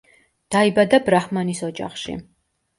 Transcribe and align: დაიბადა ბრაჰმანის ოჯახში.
დაიბადა 0.55 1.01
ბრაჰმანის 1.11 1.63
ოჯახში. 1.71 2.19